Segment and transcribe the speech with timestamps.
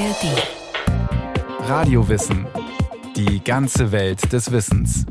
[0.00, 1.68] ARD.
[1.68, 2.46] Radiowissen.
[3.16, 5.04] Die ganze Welt des Wissens.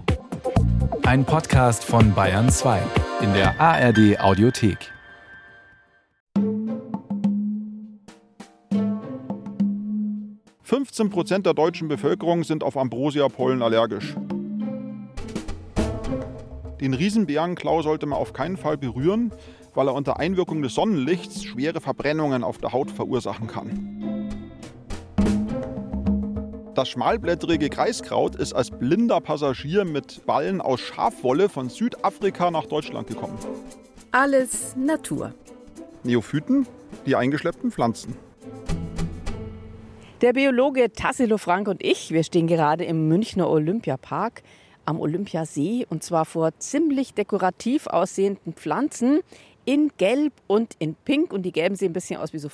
[1.04, 2.82] Ein Podcast von Bayern 2
[3.22, 4.92] in der ARD Audiothek.
[11.12, 14.16] Prozent der deutschen Bevölkerung sind auf Ambrosia-Pollen allergisch.
[16.82, 19.32] Den Riesenbärenklau sollte man auf keinen Fall berühren,
[19.76, 23.99] weil er unter Einwirkung des Sonnenlichts schwere Verbrennungen auf der Haut verursachen kann.
[26.80, 33.06] Das schmalblättrige Kreiskraut ist als blinder Passagier mit Ballen aus Schafwolle von Südafrika nach Deutschland
[33.06, 33.38] gekommen.
[34.12, 35.34] Alles Natur.
[36.06, 36.66] Neophyten,
[37.06, 38.16] die eingeschleppten Pflanzen.
[40.22, 44.42] Der Biologe Tassilo Frank und ich, wir stehen gerade im Münchner Olympiapark
[44.86, 49.20] am Olympiasee und zwar vor ziemlich dekorativ aussehenden Pflanzen
[49.66, 52.48] in Gelb und in Pink und die gelben sehen ein bisschen aus wie so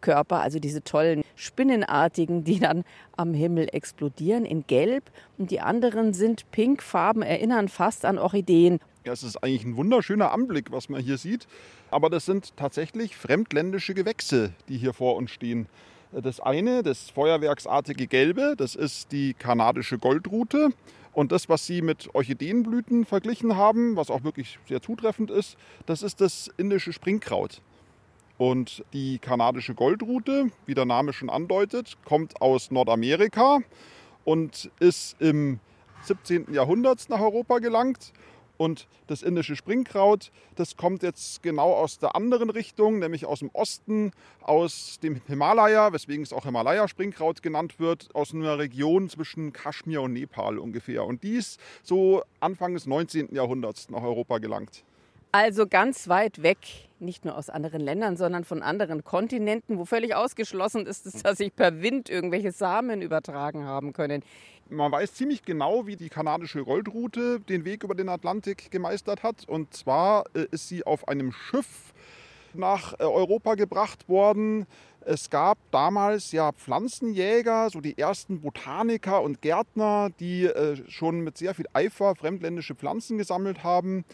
[0.00, 2.84] Feuerwerkskörper, also diese tollen Spinnenartigen, die dann
[3.16, 5.04] am Himmel explodieren in Gelb
[5.38, 8.80] und die anderen sind pinkfarben, erinnern fast an Orchideen.
[9.04, 11.46] Ja, es ist eigentlich ein wunderschöner Anblick, was man hier sieht,
[11.90, 15.66] aber das sind tatsächlich fremdländische Gewächse, die hier vor uns stehen.
[16.12, 20.70] Das eine, das feuerwerksartige Gelbe, das ist die kanadische Goldrute.
[21.12, 26.02] Und das, was Sie mit Orchideenblüten verglichen haben, was auch wirklich sehr zutreffend ist, das
[26.02, 27.60] ist das indische Springkraut.
[28.40, 33.58] Und die kanadische Goldrute, wie der Name schon andeutet, kommt aus Nordamerika
[34.24, 35.60] und ist im
[36.04, 36.50] 17.
[36.50, 38.14] Jahrhundert nach Europa gelangt
[38.56, 43.50] und das indische Springkraut, das kommt jetzt genau aus der anderen Richtung, nämlich aus dem
[43.52, 44.10] Osten,
[44.40, 50.14] aus dem Himalaya, weswegen es auch Himalaya-Springkraut genannt wird, aus einer Region zwischen Kaschmir und
[50.14, 51.04] Nepal ungefähr.
[51.04, 53.34] Und dies so Anfang des 19.
[53.34, 54.82] Jahrhunderts nach Europa gelangt.
[55.32, 56.58] Also ganz weit weg,
[56.98, 61.54] nicht nur aus anderen Ländern, sondern von anderen Kontinenten, wo völlig ausgeschlossen ist, dass sich
[61.54, 64.24] per Wind irgendwelche Samen übertragen haben können.
[64.68, 69.48] Man weiß ziemlich genau, wie die kanadische Goldrute den Weg über den Atlantik gemeistert hat.
[69.48, 71.92] Und zwar äh, ist sie auf einem Schiff
[72.54, 74.66] nach äh, Europa gebracht worden.
[75.00, 81.38] Es gab damals ja Pflanzenjäger, so die ersten Botaniker und Gärtner, die äh, schon mit
[81.38, 84.04] sehr viel Eifer fremdländische Pflanzen gesammelt haben.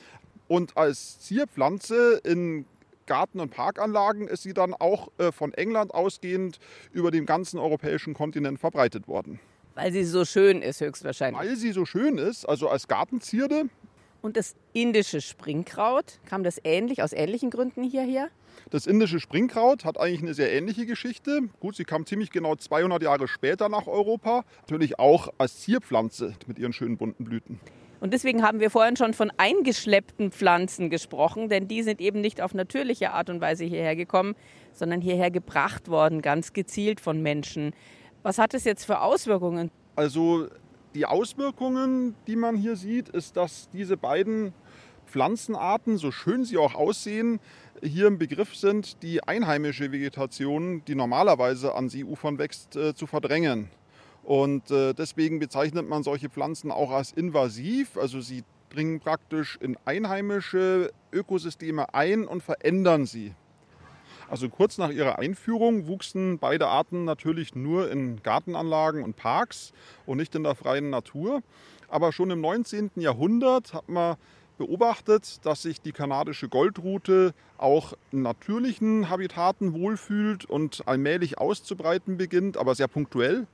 [0.48, 2.66] Und als Zierpflanze in
[3.06, 6.58] Garten- und Parkanlagen ist sie dann auch von England ausgehend
[6.92, 9.38] über den ganzen europäischen Kontinent verbreitet worden.
[9.74, 11.40] Weil sie so schön ist, höchstwahrscheinlich.
[11.40, 13.64] Weil sie so schön ist, also als Gartenzierde.
[14.22, 18.28] Und das indische Springkraut, kam das ähnlich, aus ähnlichen Gründen hierher?
[18.70, 21.42] Das indische Springkraut hat eigentlich eine sehr ähnliche Geschichte.
[21.60, 24.44] Gut, sie kam ziemlich genau 200 Jahre später nach Europa.
[24.62, 27.60] Natürlich auch als Zierpflanze mit ihren schönen bunten Blüten.
[28.00, 32.40] Und deswegen haben wir vorhin schon von eingeschleppten Pflanzen gesprochen, denn die sind eben nicht
[32.40, 34.34] auf natürliche Art und Weise hierher gekommen,
[34.72, 37.72] sondern hierher gebracht worden, ganz gezielt von Menschen.
[38.22, 39.70] Was hat es jetzt für Auswirkungen?
[39.94, 40.48] Also
[40.94, 44.52] die Auswirkungen, die man hier sieht, ist, dass diese beiden
[45.06, 47.40] Pflanzenarten, so schön sie auch aussehen,
[47.82, 53.70] hier im Begriff sind, die einheimische Vegetation, die normalerweise an Seeufern wächst, äh, zu verdrängen.
[54.26, 57.96] Und äh, deswegen bezeichnet man solche Pflanzen auch als invasiv.
[57.96, 63.36] Also sie dringen praktisch in einheimische Ökosysteme ein und verändern sie.
[64.28, 69.72] Also kurz nach ihrer Einführung wuchsen beide Arten natürlich nur in Gartenanlagen und Parks
[70.06, 71.44] und nicht in der freien Natur.
[71.86, 72.90] Aber schon im 19.
[72.96, 74.16] Jahrhundert hat man
[74.58, 82.56] beobachtet, dass sich die kanadische Goldrute auch in natürlichen Habitaten wohlfühlt und allmählich auszubreiten beginnt,
[82.56, 83.46] aber sehr punktuell.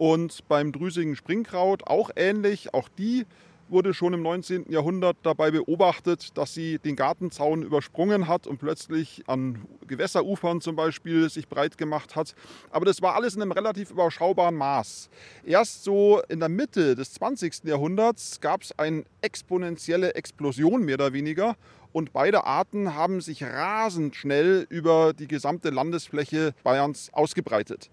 [0.00, 2.72] Und beim drüsigen Springkraut auch ähnlich.
[2.72, 3.26] Auch die
[3.68, 4.72] wurde schon im 19.
[4.72, 11.28] Jahrhundert dabei beobachtet, dass sie den Gartenzaun übersprungen hat und plötzlich an Gewässerufern zum Beispiel
[11.28, 12.34] sich breit gemacht hat.
[12.70, 15.10] Aber das war alles in einem relativ überschaubaren Maß.
[15.44, 17.64] Erst so in der Mitte des 20.
[17.64, 21.56] Jahrhunderts gab es eine exponentielle Explosion mehr oder weniger
[21.92, 27.90] und beide Arten haben sich rasend schnell über die gesamte Landesfläche Bayerns ausgebreitet.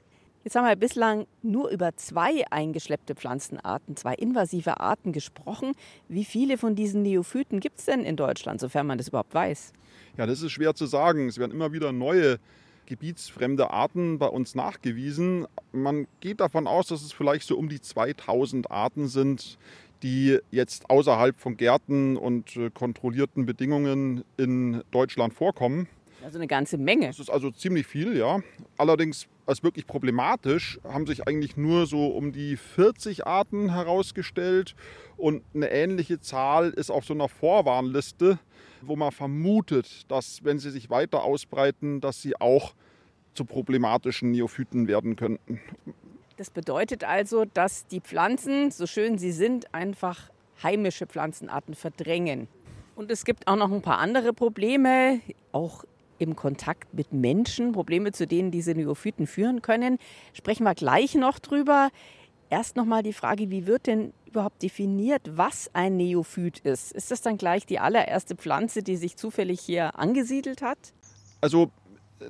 [0.48, 5.74] Jetzt haben wir bislang nur über zwei eingeschleppte Pflanzenarten, zwei invasive Arten gesprochen.
[6.08, 9.74] Wie viele von diesen Neophyten gibt es denn in Deutschland, sofern man das überhaupt weiß?
[10.16, 11.28] Ja, das ist schwer zu sagen.
[11.28, 12.40] Es werden immer wieder neue
[12.86, 15.48] gebietsfremde Arten bei uns nachgewiesen.
[15.74, 19.58] Man geht davon aus, dass es vielleicht so um die 2000 Arten sind,
[20.02, 25.90] die jetzt außerhalb von Gärten und äh, kontrollierten Bedingungen in Deutschland vorkommen.
[26.24, 27.08] Also eine ganze Menge.
[27.08, 28.40] Das ist also ziemlich viel, ja.
[28.78, 34.76] Allerdings als wirklich problematisch haben sich eigentlich nur so um die 40 Arten herausgestellt
[35.16, 38.40] und eine ähnliche Zahl ist auf so einer Vorwarnliste,
[38.82, 42.74] wo man vermutet, dass wenn sie sich weiter ausbreiten, dass sie auch
[43.34, 45.62] zu problematischen Neophyten werden könnten.
[46.38, 50.30] Das bedeutet also, dass die Pflanzen, so schön sie sind, einfach
[50.62, 52.48] heimische Pflanzenarten verdrängen.
[52.96, 55.22] Und es gibt auch noch ein paar andere Probleme,
[55.52, 55.84] auch
[56.20, 59.98] im Kontakt mit Menschen, Probleme, zu denen diese Neophyten führen können.
[60.34, 61.90] Sprechen wir gleich noch drüber.
[62.50, 66.92] Erst noch mal die Frage, wie wird denn überhaupt definiert, was ein Neophyt ist?
[66.94, 70.78] Ist das dann gleich die allererste Pflanze, die sich zufällig hier angesiedelt hat?
[71.42, 71.72] Also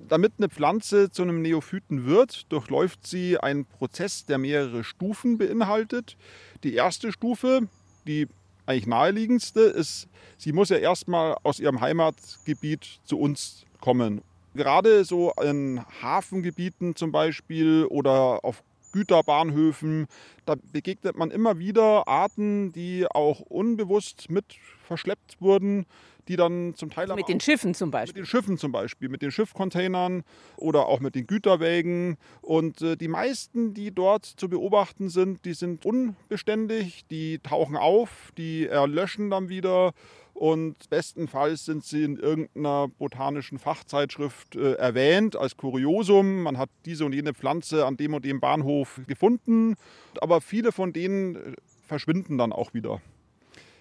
[0.07, 6.17] damit eine Pflanze zu einem Neophyten wird, durchläuft sie einen Prozess, der mehrere Stufen beinhaltet.
[6.63, 7.67] Die erste Stufe,
[8.05, 8.27] die
[8.65, 10.07] eigentlich naheliegendste, ist,
[10.37, 14.21] sie muss ja erstmal aus ihrem Heimatgebiet zu uns kommen.
[14.53, 20.07] Gerade so in Hafengebieten zum Beispiel oder auf Güterbahnhöfen,
[20.45, 24.45] da begegnet man immer wieder Arten, die auch unbewusst mit
[24.87, 25.85] verschleppt wurden,
[26.27, 27.07] die dann zum Teil...
[27.15, 28.13] Mit den Schiffen zum Beispiel.
[28.13, 30.23] Mit den Schiffen zum Beispiel, mit den Schiffcontainern
[30.57, 32.17] oder auch mit den Güterwägen.
[32.41, 38.31] Und äh, die meisten, die dort zu beobachten sind, die sind unbeständig, die tauchen auf,
[38.37, 39.93] die erlöschen dann wieder
[40.37, 46.43] und bestenfalls sind sie in irgendeiner botanischen Fachzeitschrift äh, erwähnt als Kuriosum.
[46.43, 49.73] Man hat diese und jene Pflanze an dem und dem Bahnhof gefunden,
[50.21, 51.55] aber viele von denen äh,
[51.87, 53.01] verschwinden dann auch wieder.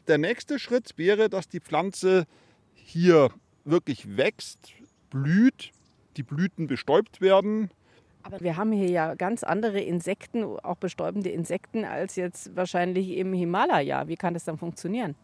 [0.09, 2.25] Der nächste Schritt wäre, dass die Pflanze
[2.73, 3.29] hier
[3.67, 4.73] wirklich wächst,
[5.11, 5.73] blüht,
[6.17, 7.71] die Blüten bestäubt werden.
[8.23, 13.35] Aber wir haben hier ja ganz andere Insekten, auch bestäubende Insekten, als jetzt wahrscheinlich im
[13.35, 14.09] Himalaya.
[14.09, 15.17] Wie kann das dann funktionieren?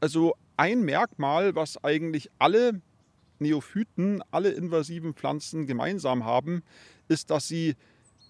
[0.00, 2.80] Also ein Merkmal, was eigentlich alle
[3.38, 6.62] Neophyten, alle invasiven Pflanzen gemeinsam haben,
[7.08, 7.74] ist, dass sie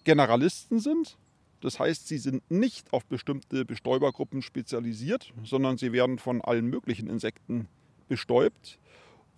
[0.05, 1.19] Generalisten sind.
[1.61, 7.09] Das heißt, sie sind nicht auf bestimmte Bestäubergruppen spezialisiert, sondern sie werden von allen möglichen
[7.09, 7.69] Insekten
[8.09, 8.79] bestäubt.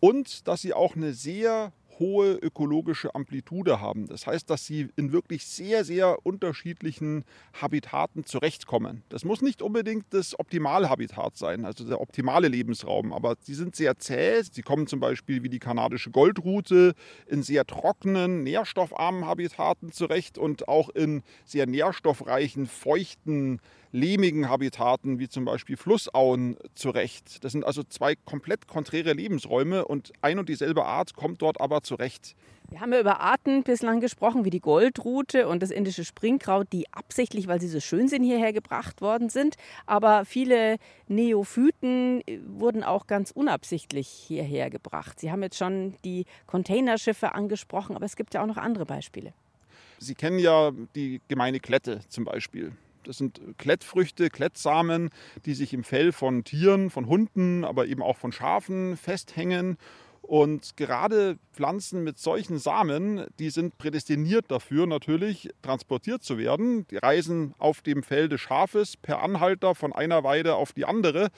[0.00, 4.06] Und dass sie auch eine sehr hohe ökologische Amplitude haben.
[4.06, 7.24] Das heißt, dass sie in wirklich sehr, sehr unterschiedlichen
[7.60, 9.02] Habitaten zurechtkommen.
[9.08, 13.98] Das muss nicht unbedingt das Optimalhabitat sein, also der optimale Lebensraum, aber sie sind sehr
[13.98, 14.42] zäh.
[14.50, 16.94] Sie kommen zum Beispiel wie die kanadische Goldrute
[17.26, 23.60] in sehr trockenen, nährstoffarmen Habitaten zurecht und auch in sehr nährstoffreichen, feuchten
[23.96, 27.42] lehmigen Habitaten wie zum Beispiel Flussauen zurecht.
[27.42, 31.82] Das sind also zwei komplett konträre Lebensräume und ein und dieselbe Art kommt dort aber
[31.82, 32.36] zurecht.
[32.68, 36.92] Wir haben ja über Arten bislang gesprochen, wie die Goldrute und das indische Springkraut, die
[36.92, 39.54] absichtlich, weil sie so schön sind, hierher gebracht worden sind.
[39.86, 40.76] Aber viele
[41.06, 45.20] Neophyten wurden auch ganz unabsichtlich hierher gebracht.
[45.20, 49.32] Sie haben jetzt schon die Containerschiffe angesprochen, aber es gibt ja auch noch andere Beispiele.
[49.98, 52.72] Sie kennen ja die gemeine Klette zum Beispiel.
[53.06, 55.10] Das sind Klettfrüchte, Klettsamen,
[55.44, 59.78] die sich im Fell von Tieren, von Hunden, aber eben auch von Schafen festhängen.
[60.22, 66.84] Und gerade Pflanzen mit solchen Samen, die sind prädestiniert dafür, natürlich transportiert zu werden.
[66.88, 71.28] Die reisen auf dem Fell des Schafes per Anhalter von einer Weide auf die andere.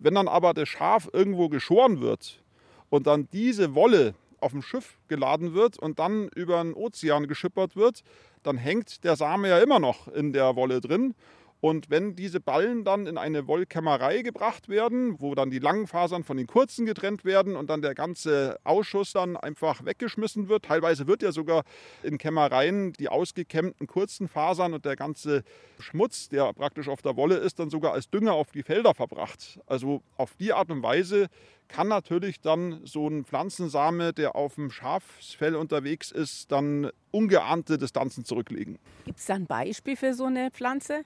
[0.00, 2.42] Wenn dann aber das Schaf irgendwo geschoren wird
[2.90, 7.76] und dann diese Wolle auf dem Schiff geladen wird und dann über den Ozean geschippert
[7.76, 8.02] wird,
[8.42, 11.14] dann hängt der Same ja immer noch in der Wolle drin.
[11.62, 16.24] Und wenn diese Ballen dann in eine Wollkämmerei gebracht werden, wo dann die langen Fasern
[16.24, 21.06] von den kurzen getrennt werden und dann der ganze Ausschuss dann einfach weggeschmissen wird, teilweise
[21.06, 21.62] wird ja sogar
[22.02, 25.44] in Kämmereien die ausgekämmten kurzen Fasern und der ganze
[25.78, 29.60] Schmutz, der praktisch auf der Wolle ist, dann sogar als Dünger auf die Felder verbracht.
[29.66, 31.28] Also auf die Art und Weise
[31.68, 38.24] kann natürlich dann so ein Pflanzensame, der auf dem Schafsfell unterwegs ist, dann ungeahnte Distanzen
[38.24, 38.80] zurücklegen.
[39.04, 41.04] Gibt es da ein Beispiel für so eine Pflanze?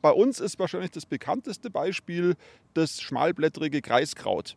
[0.00, 2.36] Bei uns ist wahrscheinlich das bekannteste Beispiel
[2.74, 4.56] das schmalblättrige Kreiskraut.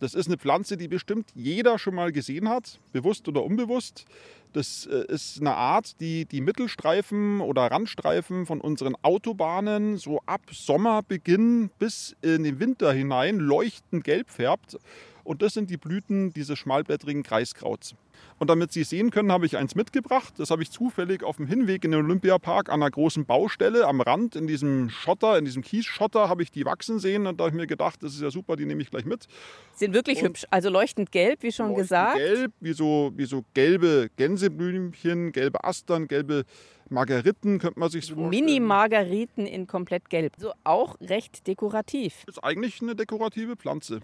[0.00, 4.04] Das ist eine Pflanze, die bestimmt jeder schon mal gesehen hat, bewusst oder unbewusst.
[4.52, 10.42] Das äh, ist eine Art, die die Mittelstreifen oder Randstreifen von unseren Autobahnen so ab
[10.52, 14.78] Sommerbeginn bis in den Winter hinein leuchtend gelb färbt.
[15.24, 17.94] Und das sind die Blüten dieses schmalblättrigen Kreiskrauts.
[18.38, 20.34] Und damit Sie sehen können, habe ich eins mitgebracht.
[20.36, 24.00] Das habe ich zufällig auf dem Hinweg in den Olympiapark an einer großen Baustelle am
[24.00, 27.26] Rand in diesem Schotter, in diesem Kiesschotter, habe ich die wachsen sehen.
[27.26, 29.26] Und da habe ich mir gedacht, das ist ja super, die nehme ich gleich mit.
[29.74, 30.46] Sind wirklich und hübsch.
[30.50, 32.16] Also leuchtend gelb, wie schon gesagt.
[32.16, 36.44] Gelb, wie so, wie so gelbe Gänseblümchen, gelbe Astern, gelbe
[36.90, 38.30] Margeriten, könnte man sich vorstellen.
[38.30, 40.34] Mini-Margeriten in komplett gelb.
[40.38, 42.24] So auch recht dekorativ.
[42.26, 44.00] Ist eigentlich eine dekorative Pflanze.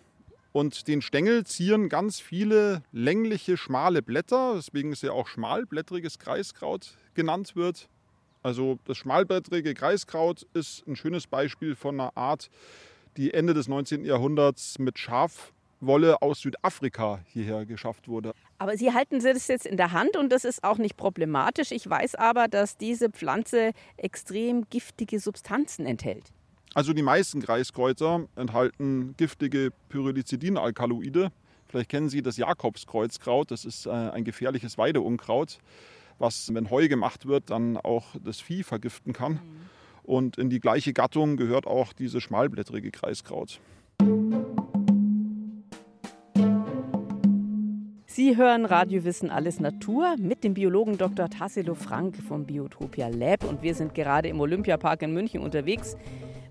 [0.52, 6.97] Und den Stängel zieren ganz viele längliche, schmale Blätter, weswegen es ja auch schmalblättriges Kreiskraut
[7.14, 7.88] genannt wird.
[8.42, 12.50] Also das schmalblättrige Kreiskraut ist ein schönes Beispiel von einer Art,
[13.16, 14.04] die Ende des 19.
[14.04, 18.33] Jahrhunderts mit Schaf Wolle aus Südafrika hierher geschafft wurde.
[18.59, 21.71] Aber Sie halten das jetzt in der Hand und das ist auch nicht problematisch.
[21.71, 26.33] Ich weiß aber, dass diese Pflanze extrem giftige Substanzen enthält.
[26.73, 31.33] Also die meisten Kreiskräuter enthalten giftige Pyrrolizidin-Alkaloide.
[31.67, 35.59] Vielleicht kennen Sie das Jakobskreuzkraut, das ist äh, ein gefährliches Weideunkraut,
[36.19, 39.33] was, wenn Heu gemacht wird, dann auch das Vieh vergiften kann.
[39.33, 39.41] Mhm.
[40.03, 43.61] Und in die gleiche Gattung gehört auch diese schmalblättrige Kreiskraut.
[48.07, 51.31] Sie hören Radiowissen Alles Natur mit dem Biologen Dr.
[51.31, 55.97] Tassilo Frank vom Biotopia Lab und wir sind gerade im Olympiapark in München unterwegs,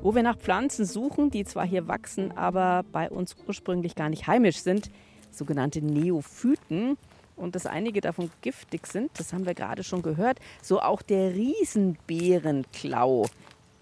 [0.01, 4.27] wo wir nach Pflanzen suchen, die zwar hier wachsen, aber bei uns ursprünglich gar nicht
[4.27, 4.89] heimisch sind,
[5.31, 6.97] sogenannte Neophyten
[7.35, 11.33] und dass einige davon giftig sind, das haben wir gerade schon gehört, so auch der
[11.33, 13.27] Riesenbeerenklau,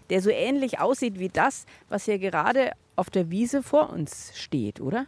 [0.10, 4.80] der so ähnlich aussieht wie das, was hier gerade auf der Wiese vor uns steht,
[4.82, 5.06] oder?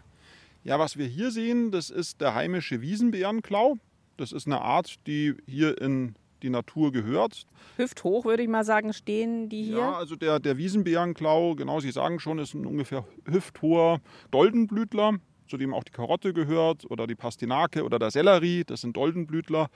[0.63, 3.77] Ja, was wir hier sehen, das ist der heimische Wiesenbärenklau.
[4.17, 7.45] Das ist eine Art, die hier in die Natur gehört.
[7.77, 9.77] Hüfthoch, würde ich mal sagen, stehen die hier?
[9.77, 13.99] Ja, also der, der Wiesenbärenklau, genau, Sie sagen schon, ist ein ungefähr hüfthoher
[14.31, 15.15] Doldenblütler,
[15.47, 19.69] zu dem auch die Karotte gehört oder die Pastinake oder der Sellerie, das sind Doldenblütler.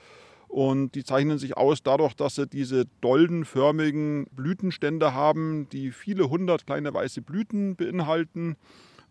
[0.48, 6.67] Und die zeichnen sich aus dadurch, dass sie diese doldenförmigen Blütenstände haben, die viele hundert
[6.67, 8.55] kleine weiße Blüten beinhalten.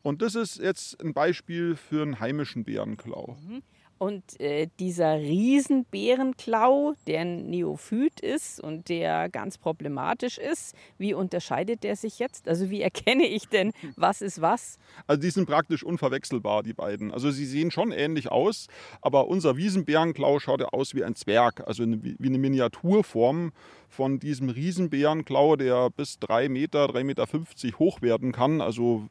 [0.03, 3.37] Und das ist jetzt ein Beispiel für einen heimischen Bärenklau.
[3.45, 3.63] Mhm.
[4.03, 11.85] Und äh, dieser Riesenbärenklau, der ein Neophyt ist und der ganz problematisch ist, wie unterscheidet
[11.85, 12.49] der sich jetzt?
[12.49, 14.81] Also wie erkenne ich denn, was ist was?
[15.07, 17.13] Also die sind praktisch unverwechselbar, die beiden.
[17.13, 18.67] Also sie sehen schon ähnlich aus,
[19.03, 23.53] aber unser Wiesenbärenklau schaut ja aus wie ein Zwerg, also wie eine Miniaturform
[23.89, 28.61] von diesem Riesenbärenklau, der bis 3 Meter, 3,50 Meter hoch werden kann.
[28.61, 29.07] Also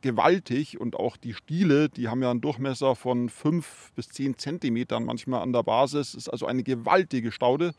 [0.00, 0.80] gewaltig.
[0.80, 5.42] Und auch die Stiele, die haben ja einen Durchmesser von 5 bis 10 Zentimetern manchmal
[5.42, 6.14] an der Basis.
[6.14, 7.74] Ist also eine gewaltige Staude.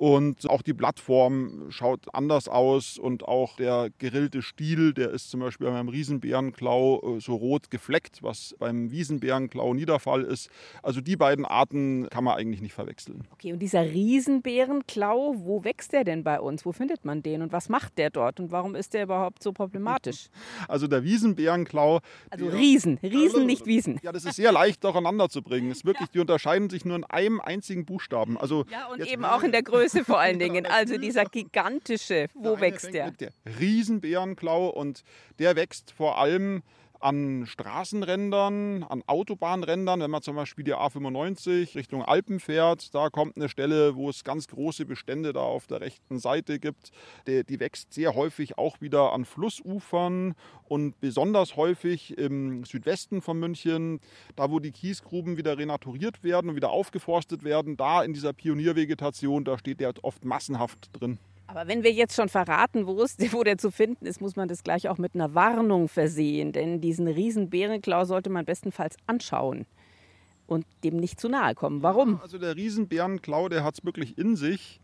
[0.00, 5.40] Und auch die Blattform schaut anders aus und auch der gerillte Stiel, der ist zum
[5.40, 10.48] Beispiel beim Riesenbärenklau äh, so rot gefleckt, was beim Wiesenbärenklau Niederfall ist.
[10.82, 13.28] Also die beiden Arten kann man eigentlich nicht verwechseln.
[13.32, 16.64] Okay, und dieser Riesenbärenklau, wo wächst der denn bei uns?
[16.64, 19.52] Wo findet man den und was macht der dort und warum ist der überhaupt so
[19.52, 20.28] problematisch?
[20.68, 22.00] Also der Wiesenbärenklau.
[22.30, 23.98] Also Riesen, Riesen, nicht Wiesen.
[24.02, 25.70] Ja, das ist sehr leicht durcheinander zu bringen.
[25.70, 28.38] Es wirklich, die unterscheiden sich nur in einem einzigen Buchstaben.
[28.38, 29.89] Also ja, und eben auch in der Größe.
[29.90, 30.66] Größe vor allen Dingen.
[30.66, 33.10] Also dieser gigantische, wo der wächst der?
[33.12, 35.02] Der Riesenbärenklau und
[35.38, 36.62] der wächst vor allem
[37.00, 43.36] an Straßenrändern, an Autobahnrändern, wenn man zum Beispiel die A95 Richtung Alpen fährt, da kommt
[43.36, 46.92] eine Stelle, wo es ganz große Bestände da auf der rechten Seite gibt.
[47.26, 50.34] Die, die wächst sehr häufig auch wieder an Flussufern
[50.68, 54.00] und besonders häufig im Südwesten von München,
[54.36, 59.44] da wo die Kiesgruben wieder renaturiert werden und wieder aufgeforstet werden, da in dieser Pioniervegetation,
[59.44, 61.18] da steht der oft massenhaft drin.
[61.50, 64.48] Aber wenn wir jetzt schon verraten, wo, es, wo der zu finden ist, muss man
[64.48, 66.52] das gleich auch mit einer Warnung versehen.
[66.52, 69.66] Denn diesen riesen Bärenklau sollte man bestenfalls anschauen
[70.46, 71.82] und dem nicht zu nahe kommen.
[71.82, 72.20] Warum?
[72.20, 74.80] Also der Riesenbärenklau, der hat es wirklich in sich,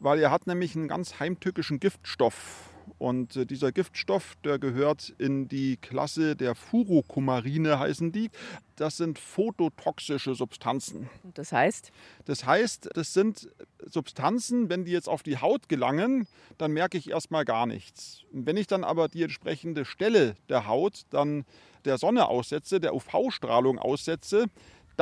[0.00, 2.71] weil er hat nämlich einen ganz heimtückischen Giftstoff.
[2.98, 8.30] Und äh, dieser Giftstoff, der gehört in die Klasse der Furokumarine, heißen die.
[8.76, 11.08] Das sind phototoxische Substanzen.
[11.34, 11.92] Das heißt?
[12.24, 13.50] Das heißt, das sind
[13.84, 16.26] Substanzen, wenn die jetzt auf die Haut gelangen,
[16.58, 18.22] dann merke ich erstmal gar nichts.
[18.32, 21.44] Wenn ich dann aber die entsprechende Stelle der Haut dann
[21.84, 24.46] der Sonne aussetze, der UV-Strahlung aussetze,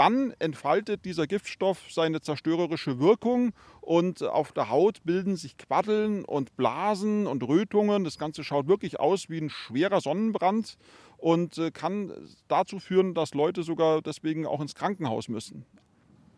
[0.01, 3.53] dann entfaltet dieser Giftstoff seine zerstörerische Wirkung
[3.83, 8.05] und auf der Haut bilden sich Quaddeln und Blasen und Rötungen.
[8.05, 10.79] Das Ganze schaut wirklich aus wie ein schwerer Sonnenbrand
[11.19, 12.15] und äh, kann
[12.49, 15.67] dazu führen, dass Leute sogar deswegen auch ins Krankenhaus müssen.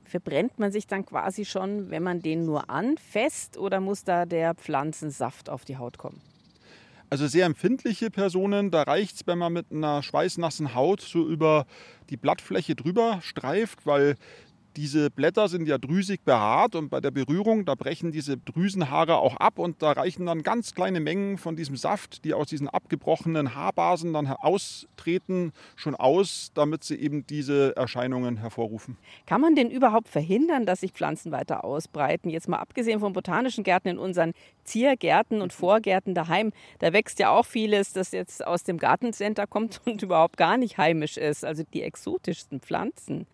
[0.02, 4.56] Verbrennt man sich dann quasi schon, wenn man den nur anfasst oder muss da der
[4.56, 6.20] Pflanzensaft auf die Haut kommen?
[7.12, 11.66] Also sehr empfindliche Personen, da reicht es, wenn man mit einer schweißnassen Haut so über
[12.08, 14.16] die Blattfläche drüber streift, weil
[14.76, 19.36] diese Blätter sind ja drüsig behaart und bei der Berührung, da brechen diese Drüsenhaare auch
[19.36, 23.54] ab und da reichen dann ganz kleine Mengen von diesem Saft, die aus diesen abgebrochenen
[23.54, 28.96] Haarbasen dann austreten, schon aus, damit sie eben diese Erscheinungen hervorrufen.
[29.26, 32.30] Kann man denn überhaupt verhindern, dass sich Pflanzen weiter ausbreiten?
[32.30, 34.32] Jetzt mal abgesehen von botanischen Gärten in unseren
[34.64, 39.80] Ziergärten und Vorgärten daheim, da wächst ja auch vieles, das jetzt aus dem Gartencenter kommt
[39.86, 43.26] und überhaupt gar nicht heimisch ist, also die exotischsten Pflanzen.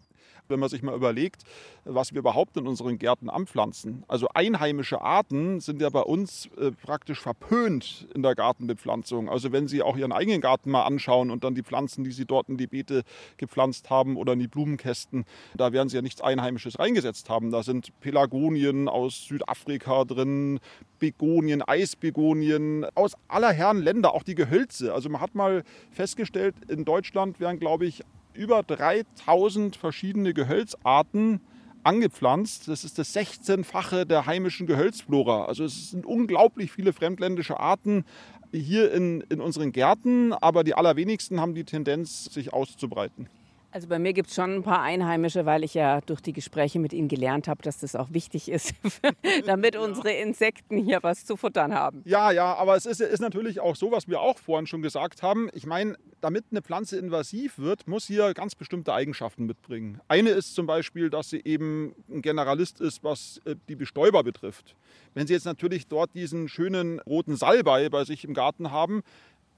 [0.50, 1.42] Wenn man sich mal überlegt,
[1.84, 4.04] was wir überhaupt in unseren Gärten anpflanzen.
[4.08, 9.28] Also einheimische Arten sind ja bei uns äh, praktisch verpönt in der Gartenbepflanzung.
[9.28, 12.24] Also wenn Sie auch Ihren eigenen Garten mal anschauen und dann die Pflanzen, die Sie
[12.24, 13.02] dort in die Beete
[13.36, 15.24] gepflanzt haben oder in die Blumenkästen,
[15.56, 17.50] da werden Sie ja nichts Einheimisches reingesetzt haben.
[17.50, 20.60] Da sind Pelagonien aus Südafrika drin,
[20.98, 24.92] Begonien, Eisbegonien aus aller Herren Länder, auch die Gehölze.
[24.92, 28.02] Also man hat mal festgestellt, in Deutschland werden, glaube ich,
[28.38, 31.40] über 3000 verschiedene Gehölzarten
[31.82, 32.68] angepflanzt.
[32.68, 35.46] Das ist das 16-fache der heimischen Gehölzflora.
[35.46, 38.04] Also es sind unglaublich viele fremdländische Arten
[38.52, 43.28] hier in, in unseren Gärten, aber die allerwenigsten haben die Tendenz, sich auszubreiten.
[43.70, 46.78] Also bei mir gibt es schon ein paar Einheimische, weil ich ja durch die Gespräche
[46.78, 48.72] mit ihnen gelernt habe, dass das auch wichtig ist,
[49.46, 49.82] damit ja.
[49.82, 52.00] unsere Insekten hier was zu futtern haben.
[52.06, 55.22] Ja, ja, aber es ist, ist natürlich auch so, was wir auch vorhin schon gesagt
[55.22, 55.50] haben.
[55.52, 60.00] Ich meine, damit eine Pflanze invasiv wird, muss hier ganz bestimmte Eigenschaften mitbringen.
[60.08, 64.76] Eine ist zum Beispiel, dass sie eben ein Generalist ist, was äh, die Bestäuber betrifft.
[65.14, 69.02] Wenn Sie jetzt natürlich dort diesen schönen roten Salbei bei sich im Garten haben,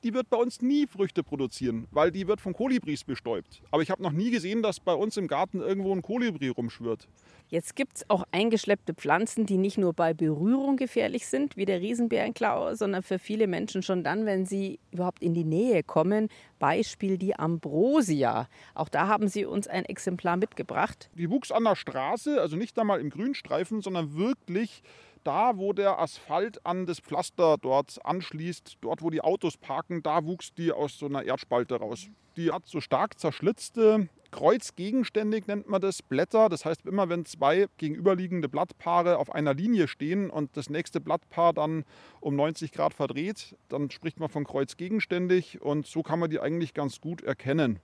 [0.02, 3.62] die wird bei uns nie Früchte produzieren, weil die wird von Kolibris bestäubt.
[3.70, 7.08] Aber ich habe noch nie gesehen, dass bei uns im Garten irgendwo ein Kolibri rumschwirrt.
[7.48, 11.80] Jetzt gibt es auch eingeschleppte Pflanzen, die nicht nur bei Berührung gefährlich sind, wie der
[11.80, 16.28] Riesenbärenklau, sondern für viele Menschen schon dann, wenn sie überhaupt in die Nähe kommen.
[16.60, 18.48] Beispiel die Ambrosia.
[18.74, 21.10] Auch da haben Sie uns ein Exemplar mitgebracht.
[21.14, 24.82] Die wuchs an der Straße, also nicht einmal im Grünstreifen, sondern wirklich
[25.24, 30.24] da, wo der Asphalt an das Pflaster dort anschließt, dort, wo die Autos parken, da
[30.24, 32.08] wuchs die aus so einer Erdspalte raus.
[32.36, 36.48] Die hat so stark zerschlitzte, kreuzgegenständig nennt man das, Blätter.
[36.48, 41.52] Das heißt, immer wenn zwei gegenüberliegende Blattpaare auf einer Linie stehen und das nächste Blattpaar
[41.52, 41.84] dann
[42.20, 46.74] um 90 Grad verdreht, dann spricht man von kreuzgegenständig und so kann man die eigentlich
[46.74, 47.80] ganz gut erkennen.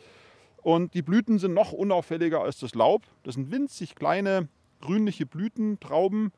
[0.62, 3.02] Und die Blüten sind noch unauffälliger als das Laub.
[3.22, 4.48] Das sind winzig kleine
[4.80, 6.32] grünliche Blütentrauben.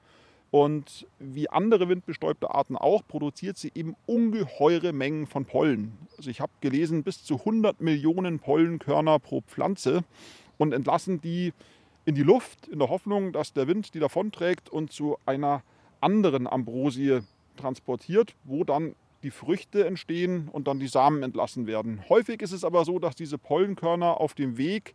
[0.51, 5.93] Und wie andere windbestäubte Arten auch, produziert sie eben ungeheure Mengen von Pollen.
[6.17, 10.05] Also ich habe gelesen, bis zu 100 Millionen Pollenkörner pro Pflanze
[10.57, 11.53] und entlassen die
[12.07, 15.63] in die Luft in der Hoffnung, dass der Wind die davonträgt und zu einer
[16.01, 17.21] anderen Ambrosie
[17.57, 22.03] transportiert, wo dann die Früchte entstehen und dann die Samen entlassen werden.
[22.09, 24.95] Häufig ist es aber so, dass diese Pollenkörner auf dem Weg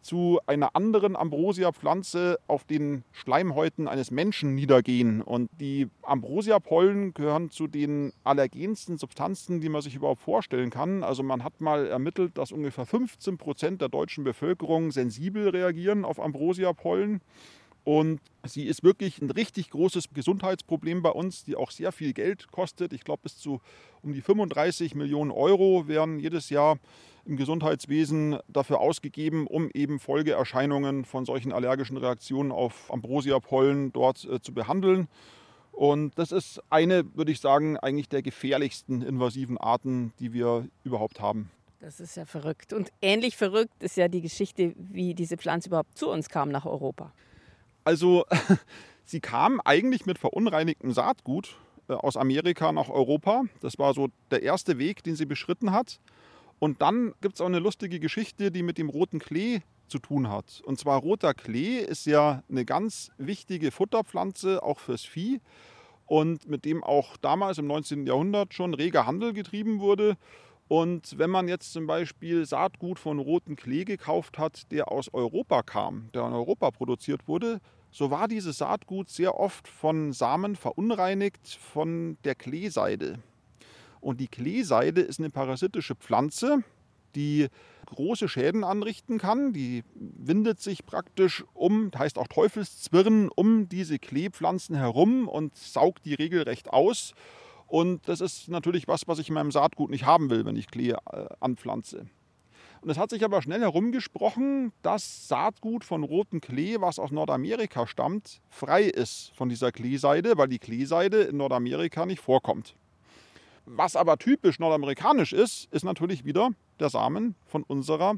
[0.00, 5.22] zu einer anderen Ambrosia-Pflanze auf den Schleimhäuten eines Menschen niedergehen.
[5.22, 11.02] Und die Ambrosia-Pollen gehören zu den allergensten Substanzen, die man sich überhaupt vorstellen kann.
[11.02, 16.20] Also man hat mal ermittelt, dass ungefähr 15 Prozent der deutschen Bevölkerung sensibel reagieren auf
[16.20, 17.20] Ambrosia-Pollen.
[17.88, 22.52] Und sie ist wirklich ein richtig großes Gesundheitsproblem bei uns, die auch sehr viel Geld
[22.52, 22.92] kostet.
[22.92, 23.62] Ich glaube, bis zu
[24.02, 26.78] um die 35 Millionen Euro werden jedes Jahr
[27.24, 34.38] im Gesundheitswesen dafür ausgegeben, um eben Folgeerscheinungen von solchen allergischen Reaktionen auf Ambrosia-Pollen dort äh,
[34.38, 35.08] zu behandeln.
[35.72, 41.20] Und das ist eine, würde ich sagen, eigentlich der gefährlichsten invasiven Arten, die wir überhaupt
[41.20, 41.50] haben.
[41.80, 42.74] Das ist ja verrückt.
[42.74, 46.66] Und ähnlich verrückt ist ja die Geschichte, wie diese Pflanze überhaupt zu uns kam nach
[46.66, 47.14] Europa.
[47.84, 48.24] Also
[49.04, 51.56] sie kam eigentlich mit verunreinigtem Saatgut
[51.88, 53.44] äh, aus Amerika nach Europa.
[53.60, 56.00] Das war so der erste Weg, den sie beschritten hat.
[56.58, 60.28] Und dann gibt es auch eine lustige Geschichte, die mit dem roten Klee zu tun
[60.28, 60.60] hat.
[60.64, 65.40] Und zwar roter Klee ist ja eine ganz wichtige Futterpflanze, auch fürs Vieh.
[66.06, 68.06] Und mit dem auch damals im 19.
[68.06, 70.16] Jahrhundert schon reger Handel getrieben wurde.
[70.68, 75.62] Und wenn man jetzt zum Beispiel Saatgut von roten Klee gekauft hat, der aus Europa
[75.62, 81.48] kam, der in Europa produziert wurde, so war dieses Saatgut sehr oft von Samen verunreinigt
[81.48, 83.18] von der Kleeseide.
[84.00, 86.62] Und die Kleeseide ist eine parasitische Pflanze,
[87.14, 87.48] die
[87.86, 89.54] große Schäden anrichten kann.
[89.54, 96.14] Die windet sich praktisch um, heißt auch Teufelszwirn, um diese Kleepflanzen herum und saugt die
[96.14, 97.14] regelrecht aus.
[97.68, 100.68] Und das ist natürlich was, was ich in meinem Saatgut nicht haben will, wenn ich
[100.68, 102.06] Klee äh, anpflanze.
[102.80, 107.86] Und es hat sich aber schnell herumgesprochen, dass Saatgut von rotem Klee, was aus Nordamerika
[107.86, 112.76] stammt, frei ist von dieser Kleeseide, weil die Kleeseide in Nordamerika nicht vorkommt.
[113.66, 116.50] Was aber typisch nordamerikanisch ist, ist natürlich wieder
[116.80, 118.14] der Samen von unserer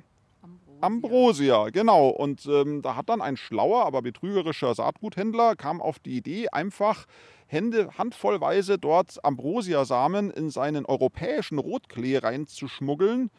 [0.80, 1.70] Ambrosia.
[1.70, 2.08] Genau.
[2.08, 7.06] Und ähm, da hat dann ein schlauer, aber betrügerischer Saatguthändler kam auf die Idee, einfach
[7.46, 13.30] Hände, handvollweise dort Ambrosia-Samen in seinen europäischen Rotklee reinzuschmuggeln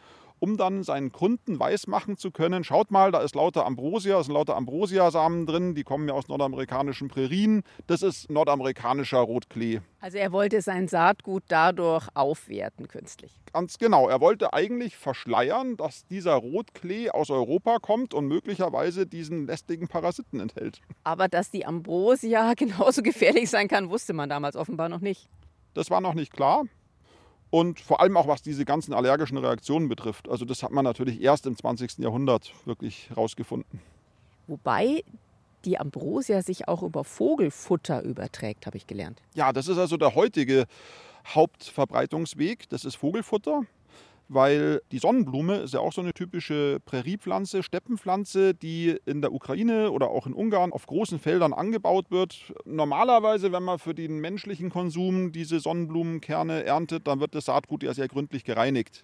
[0.42, 4.34] um dann seinen Kunden weismachen zu können, schaut mal, da ist lauter Ambrosia, da sind
[4.34, 7.62] lauter Ambrosia-Samen drin, die kommen ja aus nordamerikanischen Prärien.
[7.86, 9.82] Das ist nordamerikanischer Rotklee.
[10.00, 13.40] Also er wollte sein Saatgut dadurch aufwerten künstlich.
[13.54, 14.10] Ganz genau.
[14.10, 20.40] Er wollte eigentlich verschleiern, dass dieser Rotklee aus Europa kommt und möglicherweise diesen lästigen Parasiten
[20.40, 20.82] enthält.
[21.04, 25.30] Aber dass die Ambrosia genauso gefährlich sein kann, wusste man damals offenbar noch nicht.
[25.76, 26.64] Das war noch nicht klar.
[27.52, 30.30] Und vor allem auch was diese ganzen allergischen Reaktionen betrifft.
[30.30, 32.00] Also das hat man natürlich erst im 20.
[32.00, 33.82] Jahrhundert wirklich herausgefunden.
[34.48, 35.04] Wobei
[35.66, 39.22] die Ambrosia sich auch über Vogelfutter überträgt, habe ich gelernt.
[39.36, 40.66] Ja, das ist also der heutige
[41.28, 42.70] Hauptverbreitungsweg.
[42.70, 43.64] Das ist Vogelfutter
[44.34, 49.92] weil die Sonnenblume ist ja auch so eine typische Präriepflanze, Steppenpflanze, die in der Ukraine
[49.92, 52.54] oder auch in Ungarn auf großen Feldern angebaut wird.
[52.66, 57.94] Normalerweise, wenn man für den menschlichen Konsum diese Sonnenblumenkerne erntet, dann wird das Saatgut ja
[57.94, 59.04] sehr gründlich gereinigt.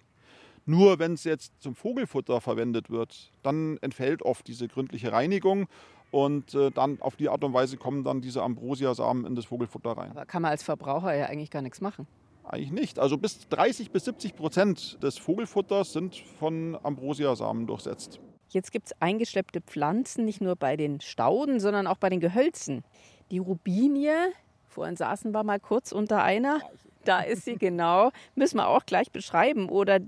[0.64, 5.66] Nur wenn es jetzt zum Vogelfutter verwendet wird, dann entfällt oft diese gründliche Reinigung
[6.10, 9.90] und äh, dann auf die Art und Weise kommen dann diese Ambrosia-Samen in das Vogelfutter
[9.90, 10.10] rein.
[10.10, 12.06] Aber kann man als Verbraucher ja eigentlich gar nichts machen.
[12.48, 12.98] Eigentlich nicht.
[12.98, 18.20] Also bis 30 bis 70 Prozent des Vogelfutters sind von Ambrosiasamen durchsetzt.
[18.48, 22.82] Jetzt gibt es eingeschleppte Pflanzen, nicht nur bei den Stauden, sondern auch bei den Gehölzen.
[23.30, 24.32] Die Rubinie,
[24.66, 26.60] vorhin saßen wir mal kurz unter einer,
[27.04, 29.68] da ist sie genau, müssen wir auch gleich beschreiben.
[29.68, 30.00] Oder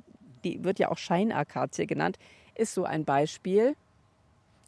[0.42, 2.16] die wird ja auch Scheinakazie genannt,
[2.54, 3.76] ist so ein Beispiel.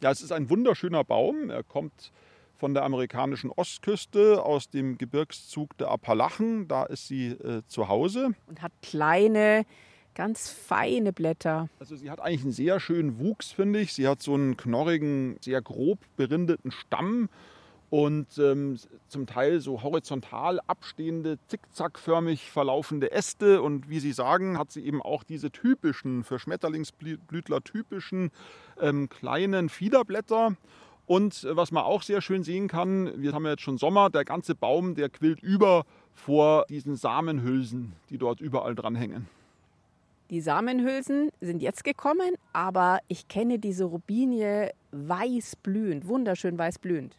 [0.01, 1.49] Ja, es ist ein wunderschöner Baum.
[1.49, 2.11] Er kommt
[2.57, 6.67] von der amerikanischen Ostküste aus dem Gebirgszug der Appalachen.
[6.67, 8.31] Da ist sie äh, zu Hause.
[8.47, 9.65] Und hat kleine,
[10.15, 11.69] ganz feine Blätter.
[11.79, 13.93] Also sie hat eigentlich einen sehr schönen Wuchs, finde ich.
[13.93, 17.29] Sie hat so einen knorrigen, sehr grob berindeten Stamm
[17.93, 23.61] und ähm, zum Teil so horizontal abstehende, zickzackförmig verlaufende Äste.
[23.61, 28.31] Und wie Sie sagen, hat sie eben auch diese typischen, für Schmetterlingsblütler typischen
[28.81, 30.57] ähm, kleinen Fiederblätter.
[31.05, 34.09] Und äh, was man auch sehr schön sehen kann, wir haben ja jetzt schon Sommer,
[34.09, 39.27] der ganze Baum, der quillt über vor diesen Samenhülsen, die dort überall dranhängen.
[40.29, 47.15] Die Samenhülsen sind jetzt gekommen, aber ich kenne diese Rubinie weiß blühend, wunderschön weiß blühend.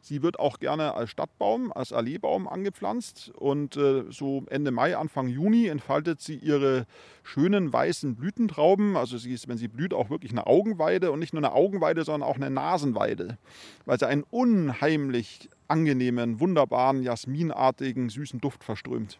[0.00, 5.28] Sie wird auch gerne als Stadtbaum, als Alleebaum angepflanzt und äh, so Ende Mai, Anfang
[5.28, 6.86] Juni entfaltet sie ihre
[7.22, 8.96] schönen weißen Blütentrauben.
[8.96, 12.04] Also sie ist, wenn sie blüht, auch wirklich eine Augenweide und nicht nur eine Augenweide,
[12.04, 13.38] sondern auch eine Nasenweide,
[13.84, 19.18] weil sie einen unheimlich angenehmen, wunderbaren, jasminartigen, süßen Duft verströmt.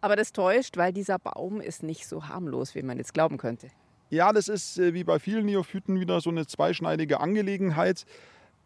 [0.00, 3.68] Aber das täuscht, weil dieser Baum ist nicht so harmlos, wie man jetzt glauben könnte.
[4.10, 8.06] Ja, das ist äh, wie bei vielen Neophyten wieder so eine zweischneidige Angelegenheit.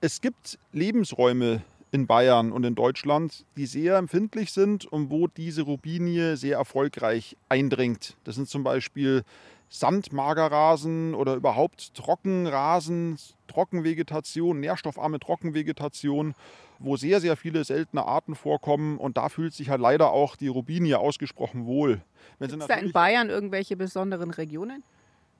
[0.04, 1.62] Es gibt Lebensräume
[1.92, 7.36] in Bayern und in Deutschland, die sehr empfindlich sind und wo diese Rubinie sehr erfolgreich
[7.48, 8.16] eindringt.
[8.24, 9.22] Das sind zum Beispiel
[9.68, 16.34] Sandmagerrasen oder überhaupt Trockenrasen, Trockenvegetation, nährstoffarme Trockenvegetation,
[16.80, 18.98] wo sehr, sehr viele seltene Arten vorkommen.
[18.98, 22.00] Und da fühlt sich halt leider auch die Rubinie ausgesprochen wohl.
[22.40, 24.82] Gibt es da in Bayern irgendwelche besonderen Regionen?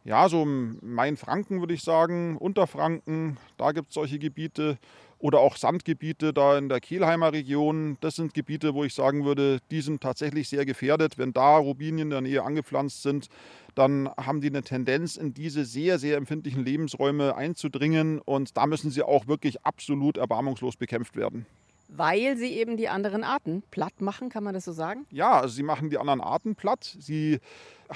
[0.05, 4.79] Ja, so Main-Franken würde ich sagen, Unterfranken, da gibt es solche Gebiete
[5.19, 7.97] oder auch Sandgebiete da in der Kelheimer Region.
[8.01, 11.17] Das sind Gebiete, wo ich sagen würde, die sind tatsächlich sehr gefährdet.
[11.17, 13.29] Wenn da Rubinien in der Nähe angepflanzt sind,
[13.77, 18.91] dann haben die eine Tendenz, in diese sehr, sehr empfindlichen Lebensräume einzudringen und da müssen
[18.91, 21.47] sie auch wirklich absolut erbarmungslos bekämpft werden.
[21.95, 25.05] Weil sie eben die anderen Arten platt machen, kann man das so sagen?
[25.11, 26.97] Ja, also sie machen die anderen Arten platt.
[26.99, 27.39] Sie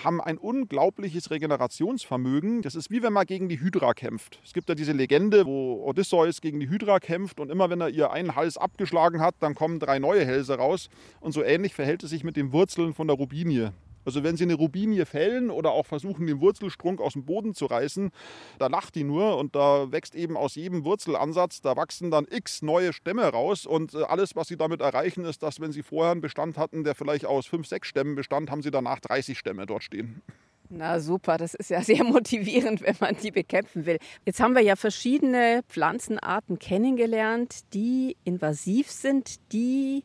[0.05, 2.61] haben ein unglaubliches Regenerationsvermögen.
[2.61, 4.39] Das ist wie wenn man gegen die Hydra kämpft.
[4.45, 7.89] Es gibt ja diese Legende, wo Odysseus gegen die Hydra kämpft und immer wenn er
[7.89, 10.91] ihr einen Hals abgeschlagen hat, dann kommen drei neue Hälse raus.
[11.21, 13.73] Und so ähnlich verhält es sich mit den Wurzeln von der Rubinie.
[14.07, 17.67] Also wenn Sie eine Rubinie fällen oder auch versuchen, den Wurzelstrunk aus dem Boden zu
[17.67, 18.11] reißen,
[18.59, 22.63] da lacht die nur und da wächst eben aus jedem Wurzelansatz, da wachsen dann x
[22.63, 26.13] neue Stämme raus und äh, alles, was Sie damit erreichen, ist, dass wenn Sie vorher
[26.13, 29.67] einen Bestand hatten, der vielleicht aus fünf, sechs Stämmen bestand, haben Sie danach 30 Stämme
[29.67, 30.23] dort stehen.
[30.69, 33.99] Na super, das ist ja sehr motivierend, wenn man die bekämpfen will.
[34.25, 40.05] Jetzt haben wir ja verschiedene Pflanzenarten kennengelernt, die invasiv sind, die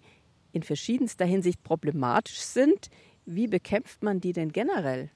[0.54, 2.90] in verschiedenster Hinsicht problematisch sind.
[3.26, 5.10] Wie bekämpft man die denn generell?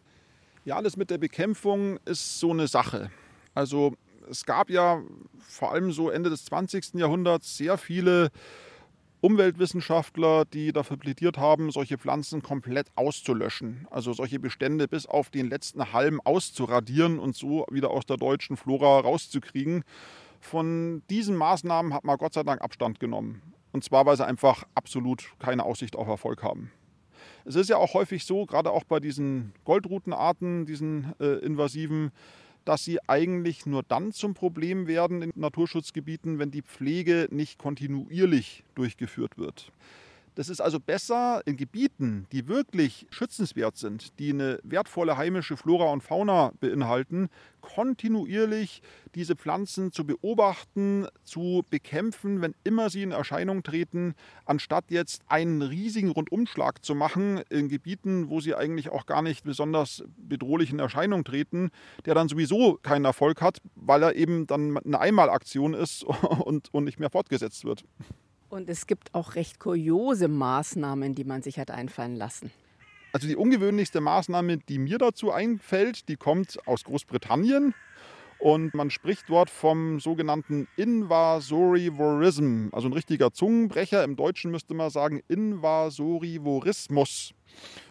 [0.64, 3.12] Ja, alles mit der Bekämpfung ist so eine Sache.
[3.54, 3.94] Also
[4.30, 5.02] es gab ja
[5.40, 6.96] vor allem so Ende des 20.
[6.96, 8.32] Jahrhunderts sehr viele
[9.22, 13.88] Umweltwissenschaftler, die dafür plädiert haben, solche Pflanzen komplett auszulöschen.
[13.90, 18.58] Also solche Bestände bis auf den letzten Halm auszuradieren und so wieder aus der deutschen
[18.58, 19.84] Flora rauszukriegen.
[20.40, 23.42] Von diesen Maßnahmen hat man Gott sei Dank Abstand genommen.
[23.72, 26.72] Und zwar, weil sie einfach absolut keine Aussicht auf Erfolg haben.
[27.46, 32.12] Es ist ja auch häufig so, gerade auch bei diesen Goldrutenarten, diesen äh, invasiven,
[32.66, 38.64] dass sie eigentlich nur dann zum Problem werden in Naturschutzgebieten, wenn die Pflege nicht kontinuierlich
[38.74, 39.72] durchgeführt wird.
[40.36, 45.86] Das ist also besser in Gebieten, die wirklich schützenswert sind, die eine wertvolle heimische Flora
[45.86, 47.30] und Fauna beinhalten,
[47.62, 48.82] kontinuierlich
[49.16, 54.14] diese Pflanzen zu beobachten, zu bekämpfen, wenn immer sie in Erscheinung treten,
[54.46, 59.46] anstatt jetzt einen riesigen Rundumschlag zu machen in Gebieten, wo sie eigentlich auch gar nicht
[59.46, 61.72] besonders bedrohlich in Erscheinung treten,
[62.06, 66.04] der dann sowieso keinen Erfolg hat, weil er eben dann eine Einmalaktion ist
[66.44, 67.86] und, und nicht mehr fortgesetzt wird.
[68.50, 72.52] Und es gibt auch recht kuriose Maßnahmen, die man sich hat einfallen lassen.
[73.12, 77.74] Also die ungewöhnlichste Maßnahme, die mir dazu einfällt, die kommt aus Großbritannien.
[78.40, 84.04] Und man spricht dort vom sogenannten Invasorivorism, also ein richtiger Zungenbrecher.
[84.04, 87.34] Im Deutschen müsste man sagen Invasorivorismus.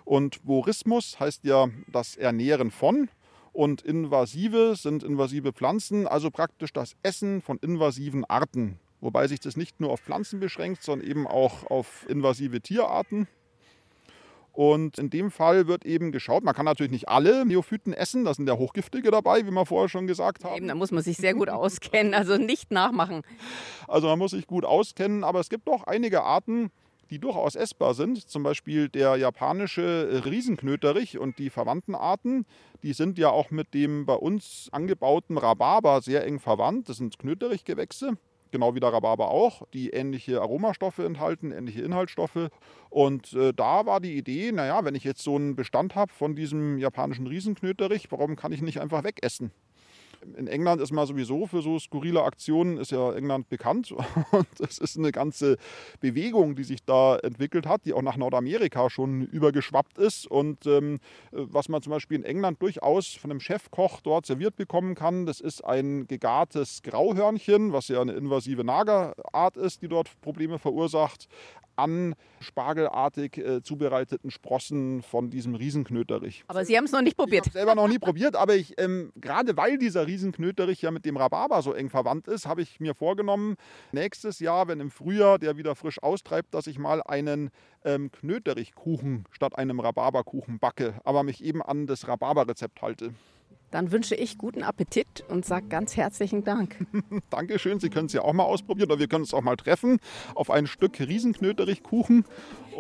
[0.05, 3.09] Und Vorismus heißt ja das Ernähren von.
[3.53, 9.57] Und invasive sind invasive Pflanzen, also praktisch das Essen von invasiven Arten wobei sich das
[9.57, 13.29] nicht nur auf Pflanzen beschränkt, sondern eben auch auf invasive Tierarten.
[14.53, 18.33] Und in dem Fall wird eben geschaut, man kann natürlich nicht alle Neophyten essen, da
[18.33, 20.57] sind ja Hochgiftige dabei, wie wir vorher schon gesagt haben.
[20.57, 23.23] Eben, da muss man sich sehr gut auskennen, also nicht nachmachen.
[23.89, 26.71] Also man muss sich gut auskennen, aber es gibt doch einige Arten,
[27.11, 28.29] die durchaus essbar sind.
[28.31, 32.47] Zum Beispiel der japanische Riesenknöterich und die verwandten Arten.
[32.83, 36.89] Die sind ja auch mit dem bei uns angebauten Rhabarber sehr eng verwandt.
[36.89, 38.17] Das sind Knöterichgewächse
[38.55, 42.49] genau wie der Rhabarber auch, die ähnliche Aromastoffe enthalten, ähnliche Inhaltsstoffe.
[42.89, 46.37] Und äh, da war die Idee, naja, wenn ich jetzt so einen Bestand habe von
[46.37, 49.51] diesem japanischen Riesenknöterich, warum kann ich nicht einfach wegessen?
[50.37, 53.93] In England ist man sowieso für so skurrile Aktionen, ist ja England bekannt.
[54.31, 55.57] Und es ist eine ganze
[56.01, 60.27] Bewegung, die sich da entwickelt hat, die auch nach Nordamerika schon übergeschwappt ist.
[60.27, 64.95] Und ähm, was man zum Beispiel in England durchaus von einem Chefkoch dort serviert bekommen
[64.95, 70.59] kann, das ist ein gegartes Grauhörnchen, was ja eine invasive Nagerart ist, die dort Probleme
[70.59, 71.29] verursacht
[71.77, 76.45] an spargelartig äh, zubereiteten Sprossen von diesem Riesenknöterich.
[76.47, 77.47] Aber Sie haben es noch nicht probiert.
[77.47, 81.05] Ich habe selber noch nie probiert, aber ich, ähm, gerade weil dieser Riesenknöterich ja mit
[81.05, 83.57] dem Rhabarber so eng verwandt ist, habe ich mir vorgenommen,
[83.91, 87.51] nächstes Jahr, wenn im Frühjahr der wieder frisch austreibt, dass ich mal einen
[87.85, 93.13] ähm, Knöterichkuchen statt einem Rhabarberkuchen backe, aber mich eben an das Rhabarberrezept halte.
[93.73, 96.77] Dann wünsche ich guten Appetit und sage ganz herzlichen Dank.
[97.31, 99.99] Dankeschön, Sie können es ja auch mal ausprobieren oder wir können uns auch mal treffen
[100.37, 102.25] auf ein Stück Riesenknöterichkuchen.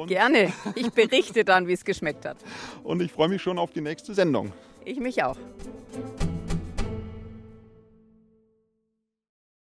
[0.06, 2.36] Gerne, ich berichte dann, wie es geschmeckt hat.
[2.84, 4.52] Und ich freue mich schon auf die nächste Sendung.
[4.84, 5.36] Ich mich auch.